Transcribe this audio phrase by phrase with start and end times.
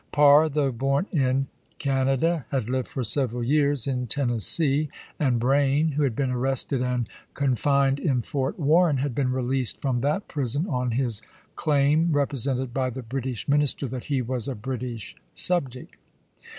[0.11, 1.45] Parr, though born in
[1.77, 4.89] Canada, had lived for several years in Tennessee;
[5.19, 10.01] and Braine, who had been arrested and confined in Fort Warren, had been released from
[10.01, 11.21] that prison on his
[11.55, 15.95] claim, presented by the British Minister, that he was a British subject.